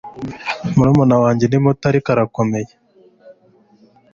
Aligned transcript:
Murumuna 0.75 1.15
wanjye 1.23 1.45
ni 1.47 1.59
muto 1.63 1.83
ariko 1.91 2.07
arakomeye 2.13 2.71